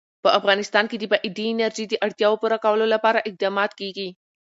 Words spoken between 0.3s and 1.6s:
افغانستان کې د بادي